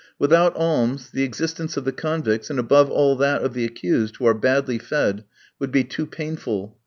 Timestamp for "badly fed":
4.33-5.25